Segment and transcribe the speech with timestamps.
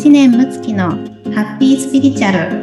[0.00, 2.62] 知念睦月のハッピースピリチュアル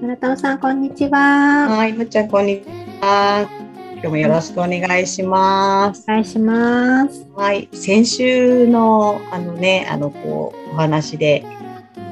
[0.00, 2.64] 村田さんこんにちははい、むっちゃんこんにち
[3.02, 3.46] は。
[3.92, 6.04] 今日もよろしくお願いします。
[6.08, 11.44] お願いしますはい、先週のあのね、あのこうお話で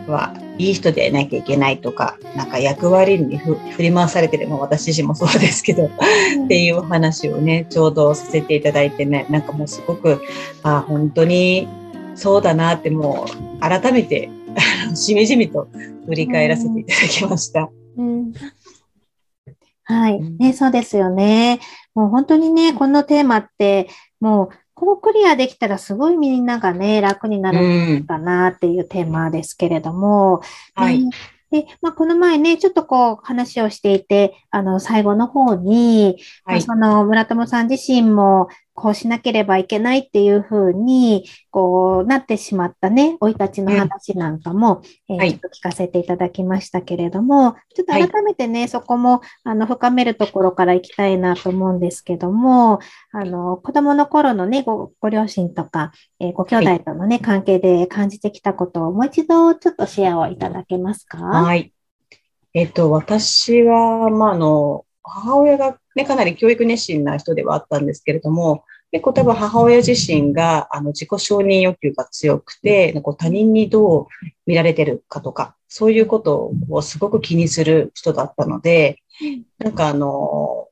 [0.07, 5.91] はいい人でなきゃいけないとか、なんか役割にふ振り回されてるの私自身もそうですけど、っ
[6.49, 10.21] ていうお話をね、ちょうどさせていただいてね、なんかもうすごく、
[10.63, 11.69] あ本当に
[12.15, 14.31] そうだなってもう改めて
[14.95, 15.69] しみじみと
[16.07, 17.71] 振り返らせていただきました。
[17.97, 18.33] うん。
[19.85, 20.37] はい、うん。
[20.39, 21.61] ね、そうですよね。
[21.95, 23.89] もう本当にね、このテーマって、
[24.21, 24.49] もう、
[24.83, 27.63] こうクリアできたらすごいみんながね、楽になうる
[28.01, 30.43] ん、かなっていうテーマですけれども、
[30.75, 31.05] はい。
[31.05, 31.11] ね、
[31.53, 36.63] で、まあ、この前ね、ちょっとこう話をしていて、あの、最後の方に、まあ、はい。
[36.63, 45.33] その村友さん自身も、こうしなければいけないっていうふうに、こうなってしまったね、生い立ちの話なんかも、えーはい。
[45.33, 48.09] ちょっと聞かせていただきましたけれども、ちょっとはい。
[48.09, 52.79] 改めてね、そこも、あの、深めるところから行きたいなと思うんですけども、
[53.13, 61.19] あの、子供の頃のね、ご、ご両親とか、えーご兄弟とのね、関係で感じてきたことをもう一度ちょっとシェアをいただけますか？
[61.19, 61.75] はい。
[62.55, 74.07] えっと、私は、まあ、あの、母親がね、かなり教育熱心な人ではあったんですけれども、結構多分母親自身が、あの、自己承認欲求が強くて、こう他人にどう
[74.47, 78.99] 見られてるかとか、そういうことをすごく気にする人だったので、
[79.59, 80.69] なんかあの、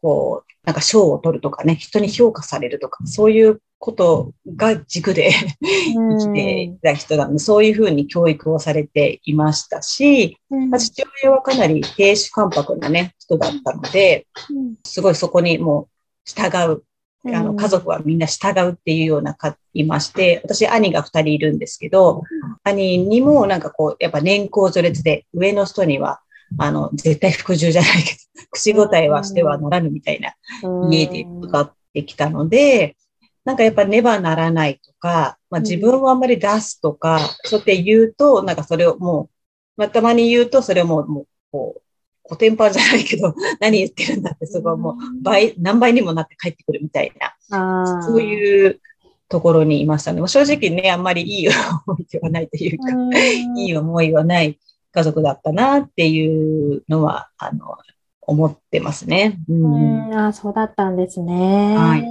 [0.00, 10.36] こう、なんか賞を取るとかね、人に評価されるとか、そういうことが軸で生きていた人なので、そういうふうに教育をされていましたし、
[10.78, 14.26] 父親はかなり亭主関白なね、人だったので、
[14.84, 15.88] すごいそこにもう
[16.24, 16.82] 従う、
[17.32, 22.24] あの家族はみんな従うっていうようなかいまして、私兄が二人いるんですけど、
[22.64, 26.20] 兄にもなんかこう、やっぱ年功序列で上の人には、
[26.58, 28.18] あの、絶対服従じゃないけど、
[28.50, 30.92] 口答えはしてはならぬみたいなうん。
[30.92, 32.96] 家で育ってきたので、
[33.48, 35.62] なんかやっぱねばならないとか、まあ、うん。
[35.62, 39.30] 自分をあんまり出すとか、そうやって言うと、なんかそれをもう、
[39.78, 41.82] まあ、たまに言うと、それをもう、もうこう、
[42.22, 47.10] コテンパンじゃないけど、 何言ってるんだって、そこはもう倍、何倍にもなって帰ってくるみたい
[47.48, 48.80] な、そういう
[49.30, 50.20] ところにいましたね。
[50.20, 53.16] まあ正直ね、あんまりいい思いではないというか、うん。
[53.58, 54.58] いい思いはない
[54.92, 57.78] 家族だったなっていうのは、あの、
[58.28, 59.38] 思ってますね。
[59.48, 59.52] う。
[59.52, 61.74] うんん、あ、そうだったんですね。
[61.76, 62.04] はい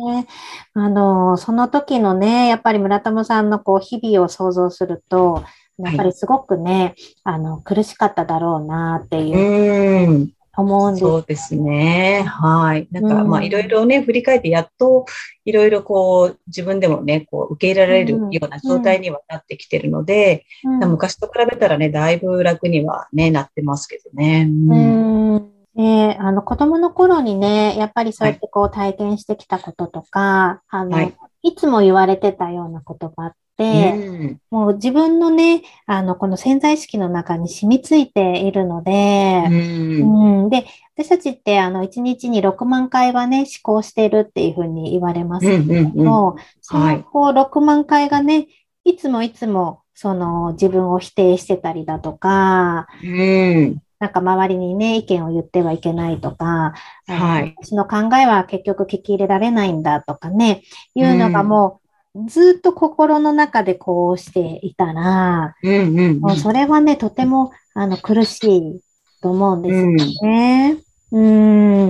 [0.74, 5.44] あの、その時のね、やっぱり村友さんのこう日々を想像すると、
[5.80, 10.32] やっぱりすごくね、あの、苦しかっただろうなっていううん。
[10.58, 11.02] 思うんです。
[11.02, 12.24] そうですね。
[12.28, 12.88] はい。
[12.92, 15.06] なんか、うんまあ、いろいろね、振り返って、やっと、
[15.46, 24.48] いろいろこう、自分でもね、こう、受け入れられるうんような状態にはなってきてるので、うん昔と比べたらね、だいぶ楽にはね、なってますけどね。
[24.50, 24.74] う。
[24.74, 31.16] うんんねあの子供の頃にね、やっぱりそうやってこう体験してきたこととか、あの、はい。
[31.44, 34.42] いつも言われてたような言葉って、うん。
[34.50, 40.44] もう自分のね、あの、この潜在意識の中に染みついているので、うん。
[40.44, 40.66] うん、で、
[40.98, 48.48] 私たちって、あの、1日に6万回はね、思考しているっていうふうに言われますけれども、その、こう、6万回がね、
[48.84, 53.82] いつもいつも、その、自分を否定してたりだとか、うん。
[54.00, 56.74] なんか周りにね、意見を言ってはいけないとか、
[57.08, 60.64] はい私の考えは結局聞き入れられないんだとかね、
[60.94, 61.82] いうのがも
[62.16, 65.98] う、ずっと心の中でこうしていたら、うん。
[65.98, 66.20] うん。
[66.20, 68.82] もうそれはね、とてもあの苦しい
[69.22, 70.78] と思うんですよね。
[71.12, 71.88] うん。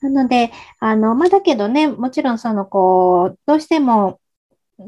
[0.00, 4.20] なので、あの、まあ、だけどね、もちろんその、こう、どうしても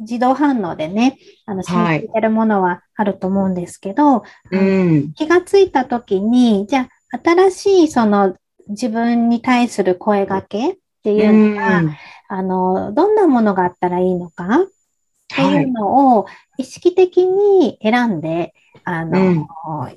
[0.01, 4.23] 自動反応でね、あの、はい染みついてるものはあると思うんですけど、う
[4.53, 5.13] あのん。
[5.15, 8.37] 気がついたときに、じゃあ、新しいその
[8.69, 11.97] 自分に対する声掛けっていうのが、うん
[12.29, 14.67] あの、どんなものがあったらいいのかっ
[15.35, 16.27] てはいいうのを
[16.59, 19.47] 意識的に選んで、あの、うん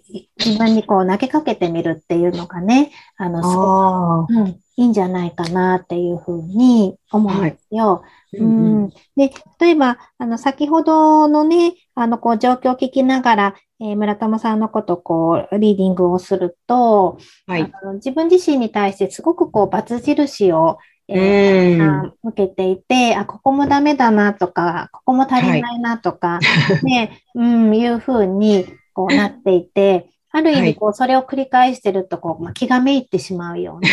[0.09, 4.33] い自分にこう投げかけてみるっていうのがね、あの、すごく。
[4.33, 8.03] うん、いいんじゃないかなっていうふうに思うんですよ。
[8.33, 17.17] ううんん、で、例えば、あの、先ほどのね、あの、こう、状況を聞きながら、えー村友さんのこと、こう、リーディングをすると、
[17.47, 17.61] はい。
[17.63, 21.81] あの自分自身に対してすごくこう、バツ印を、えーうん。
[21.81, 26.39] あ向けていて、あ、ここもダメだなとか、ここも足りないなとか、
[26.83, 33.89] ね、うん、いうふうにこうなっていて、ある意味、こう、それを繰り返してると、こう、まあ、気がめいってしまうような、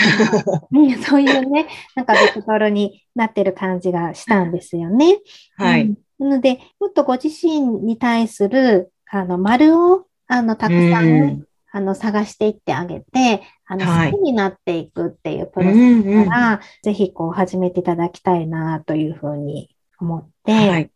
[0.73, 5.19] う んそういうね、なんかベクトルになってる感じがしたんですよね。
[5.56, 5.94] はい。
[6.19, 13.43] なので、もっとご自身に対する、あの、丸を、あの、たくさん、あの、探していってあげて、
[13.73, 20.91] あの、好きになっていくっていうプロセスから、ぜひ、こう、始めていただきたいな、というふうに思って、はい。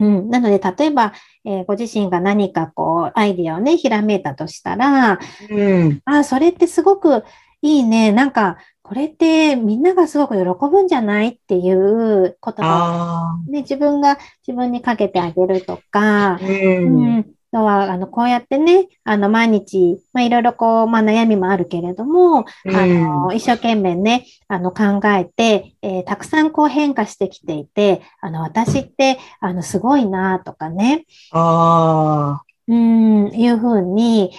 [0.00, 1.12] うん、なので、例えば、
[1.44, 5.18] えー、ご自身が何かこう、アイディアをね、ひらめいたとしたら、
[5.50, 7.24] うん、あ、それってすごく
[7.60, 8.10] いいね。
[8.10, 31.04] なんか、これってみんながすごく喜ぶんじゃないっていうことを、ね、自分が自分にかけてあげるとか、うん、うん、のは、あの、こうやってね、あの、毎日、まあ、いろいろこう、まあ、悩みもあるけれども、うん、あの、一生懸命ね、あの、考えて、えー、たくさんこう変化してきていて、あの、私って、あの、すごいなとかね。
[31.30, 32.44] ああ。
[32.66, 34.32] うん、いうふうに、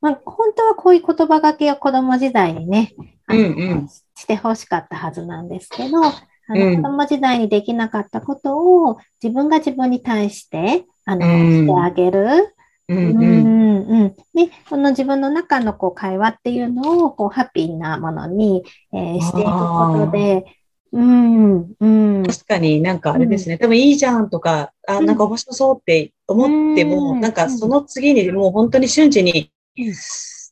[0.00, 2.94] まあ、本当はこういう言葉がけを子供時代にね、
[3.26, 6.12] あの、うんうん、してほしかったはずなんですけど、あ
[6.48, 12.54] の、子供時代にできなかったことを自分が自分に対して、あの、してあげる。
[12.92, 13.46] うんうん。
[13.88, 20.44] うんで、この自分の中のこう会話っていうのをこうハッピーなものに、えー、していくことで、
[20.92, 21.86] うんう
[22.20, 29.50] ん、確かになんかあれですね、うん、多分いいじゃんとか、あ、なんか面白そうって思っても、うん、なんかその次にもう本当に瞬時に、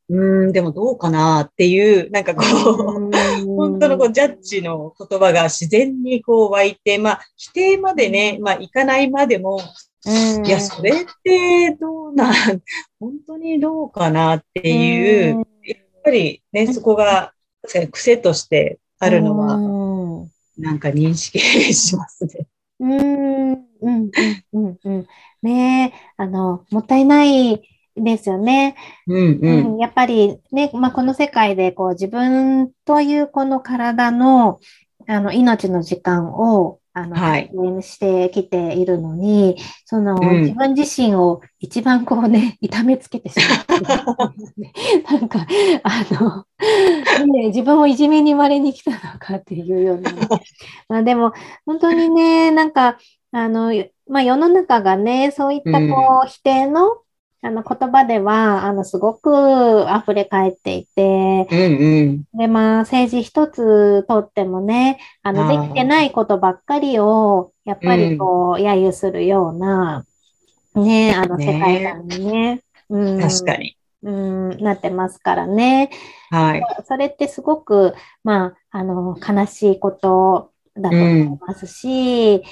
[0.08, 3.10] うん、でもどうかなっていう、なんかこう、
[3.60, 9.60] 本当のこうジャッジの言葉が自然にこう湧いて、まあ否定までね、まあいかないまでも、
[10.46, 12.32] いや、それってどうなん、
[12.98, 19.56] 本当にどうかなっていう、やっぱりね、そこが確かに癖としてあるのは、
[20.58, 22.46] なんか認識しますね。
[22.80, 24.10] うん、うん、
[24.52, 25.06] うん、うん。
[25.42, 27.62] ねあの、もったいない
[28.04, 28.76] ですよね。
[29.06, 34.60] うん、うん、やっぱりね、まあ、この世界でこう自分というこの体の
[35.06, 37.50] あの命の時間をあの、はい、
[37.82, 43.84] してきているのに、その、うん、自分自身を一番こうね、痛めつけてしまって、
[45.12, 45.46] なんか、
[45.84, 46.46] あの、
[47.26, 50.10] ね、自分をいじめに生まれに来たのかっていうような。
[50.88, 51.32] まあでも、
[51.64, 52.98] 本当にね、なんか、
[53.30, 53.72] あの、
[54.08, 56.98] まあ世の中がね、そういったこう、否定の
[57.42, 70.04] あの言葉では、あの、すごく溢れ返っていて、うんうん、で、まあ、政治一つとってもね、あの、できてないことばっかりを、やっぱりこう、揶揄するような、
[70.74, 73.76] ね、あの、世界観にね、うん、確かに。
[74.02, 75.90] うん、なってますからね。
[76.30, 76.62] はい。
[76.86, 82.42] それってすごく、まあ、あの、悲しいことだと思いますし、うん、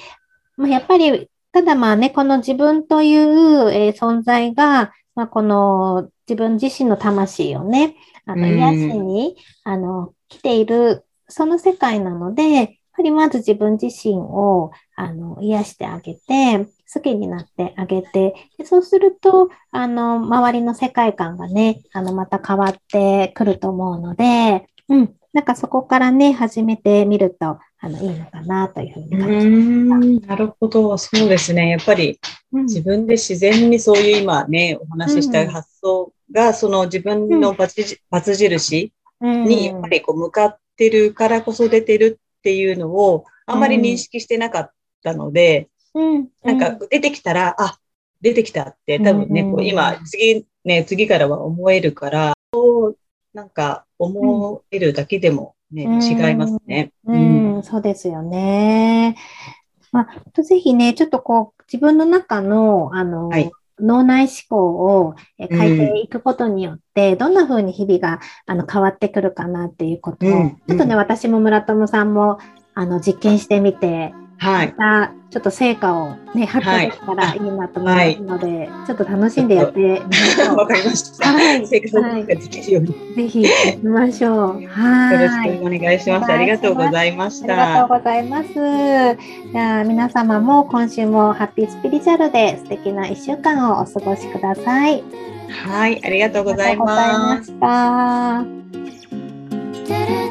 [0.57, 30.27] まあ、やっぱりただまあね、この自分という、えー、存在が、まあ、この自分自身の魂をね、あの癒しに、あの来ている、その世界なので、やっぱりまず自分自身をあの癒してあげて、好きになってあげて、でそうすると、あの、周りの世界観がね、あの、また変わってくると思うので、うん、なんかそこからね、始めてみると、あの、いいのかなというふうに感じました。
[30.27, 30.97] なるほど。
[30.97, 31.69] そうですね。
[31.69, 32.19] やっぱり
[32.51, 37.83] 自分で自然にそういう今ね、お話しした発想が、その自分のバツ,、
[38.35, 38.91] 印
[39.21, 44.71] にやっぱりこう向かってるからこそ出てるっていうのをあんまり認識してなかっ
[45.01, 45.69] たので、
[46.43, 47.79] なんか出てきたら、あ、
[48.21, 52.97] 出てきたって多分ね、こう今、次、ね、次からは思えるから、そう
[53.33, 56.91] なんか思えるだけでもね、うん、違いますね。
[57.05, 59.15] うん、うん、そうですよね。
[59.91, 72.39] まあ、ぜひね、ちょっとこう、自分の中の、あの、はい、脳内思考を変えていくことによって、うん、どんな風に日々があの変わってくるかなっていうことを、うん、ちょっとね、私も村友さんも
[72.73, 80.55] あの実験してみて、はい、またちょっと成果をね、発表できたらいいなと思いますので、はい、ちょっと楽しんでやってみましょう。
[80.57, 81.27] わかりました。
[81.27, 81.67] はい。
[81.67, 83.15] 成果ができるように。
[83.15, 84.65] ぜひやりましょう。
[84.67, 85.13] はい。
[85.13, 86.31] よろしくお願いします。
[86.31, 87.53] ありがとうございました。
[87.53, 88.53] ありがとうございます。
[89.51, 95.03] じゃあ皆様も今週もハッピースピリチュアルで素敵な一週間をお過ごしください。
[95.67, 97.53] はい、ありがとうございます。
[97.61, 100.28] ありがとうございました。